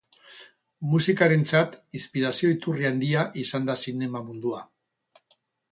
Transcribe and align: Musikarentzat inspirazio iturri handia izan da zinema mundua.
Musikarentzat 0.93 1.77
inspirazio 1.99 2.49
iturri 2.55 2.89
handia 2.91 3.27
izan 3.45 3.71
da 3.73 3.79
zinema 3.87 4.25
mundua. 4.31 4.69